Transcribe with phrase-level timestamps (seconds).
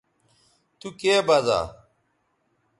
[0.79, 1.59] تو کے بزا